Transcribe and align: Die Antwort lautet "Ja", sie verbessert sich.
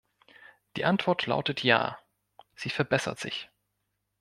Die 0.77 0.83
Antwort 0.85 1.27
lautet 1.27 1.61
"Ja", 1.63 1.99
sie 2.55 2.71
verbessert 2.71 3.19
sich. 3.19 3.51